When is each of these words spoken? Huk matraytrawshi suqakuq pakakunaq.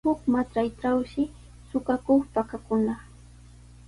Huk 0.07 0.19
matraytrawshi 0.33 1.23
suqakuq 1.69 2.21
pakakunaq. 2.33 3.01